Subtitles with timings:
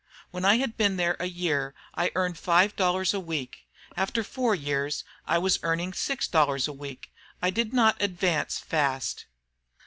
[0.31, 3.67] When I had been there a year I earned five dollars a week.
[3.95, 6.67] After four years I was earning six dollars.
[7.39, 9.27] I did not advance fast."